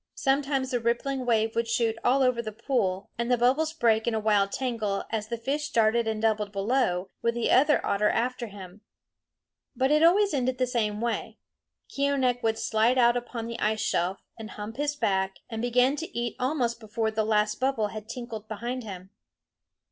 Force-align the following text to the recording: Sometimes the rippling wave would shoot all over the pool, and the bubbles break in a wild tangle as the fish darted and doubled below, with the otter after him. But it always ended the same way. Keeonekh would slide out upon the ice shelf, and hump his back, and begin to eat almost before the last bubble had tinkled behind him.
Sometimes 0.15 0.71
the 0.71 0.79
rippling 0.79 1.27
wave 1.27 1.53
would 1.55 1.67
shoot 1.67 1.95
all 2.03 2.23
over 2.23 2.41
the 2.41 2.51
pool, 2.51 3.11
and 3.19 3.29
the 3.29 3.37
bubbles 3.37 3.71
break 3.71 4.07
in 4.07 4.15
a 4.15 4.19
wild 4.19 4.51
tangle 4.51 5.03
as 5.11 5.27
the 5.27 5.37
fish 5.37 5.69
darted 5.69 6.07
and 6.07 6.19
doubled 6.19 6.51
below, 6.51 7.11
with 7.21 7.35
the 7.35 7.51
otter 7.51 8.09
after 8.09 8.47
him. 8.47 8.81
But 9.75 9.91
it 9.91 10.01
always 10.01 10.33
ended 10.33 10.57
the 10.57 10.65
same 10.65 11.01
way. 11.01 11.37
Keeonekh 11.87 12.41
would 12.41 12.57
slide 12.57 12.97
out 12.97 13.15
upon 13.15 13.45
the 13.45 13.59
ice 13.59 13.79
shelf, 13.79 14.23
and 14.39 14.49
hump 14.49 14.77
his 14.77 14.95
back, 14.95 15.37
and 15.51 15.61
begin 15.61 15.95
to 15.97 16.17
eat 16.17 16.35
almost 16.39 16.79
before 16.79 17.11
the 17.11 17.23
last 17.23 17.59
bubble 17.59 17.89
had 17.89 18.09
tinkled 18.09 18.47
behind 18.47 18.83
him. 18.83 19.11